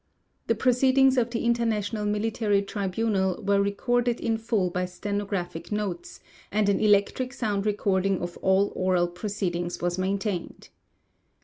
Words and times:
The 0.47 0.55
proceedings 0.55 1.15
of 1.15 1.29
the 1.29 1.45
International 1.45 2.07
Military 2.07 2.63
Tribunal 2.63 3.39
were 3.43 3.61
recorded 3.61 4.19
in 4.19 4.35
full 4.39 4.71
by 4.71 4.85
stenographic 4.85 5.71
notes, 5.71 6.19
and 6.51 6.67
an 6.69 6.79
electric 6.79 7.33
sound 7.33 7.67
recording 7.67 8.19
of 8.19 8.35
all 8.37 8.71
oral 8.73 9.07
proceedings 9.07 9.79
was 9.79 9.99
maintained. 9.99 10.69